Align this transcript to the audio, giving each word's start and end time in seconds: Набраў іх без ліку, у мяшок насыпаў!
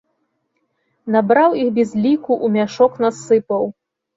Набраў 1.17 1.49
іх 1.65 1.69
без 1.77 1.89
ліку, 2.07 2.41
у 2.49 2.53
мяшок 2.57 2.91
насыпаў! 3.07 3.63